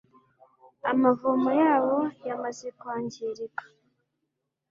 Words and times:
amavomo 0.91 1.49
yabo 1.61 1.97
yamaze 2.27 2.67
kwangirika 2.79 3.63